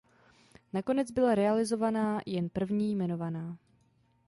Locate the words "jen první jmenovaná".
2.25-3.57